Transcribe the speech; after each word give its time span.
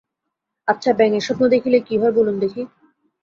আচ্ছা, 0.67 0.91
ব্যাঙের 0.93 1.23
স্বপ্ন 1.23 1.43
দেখিলে 1.47 1.77
কী 1.79 1.95
হয় 1.97 2.11
বলুন 2.11 2.35
দেখি। 2.39 2.61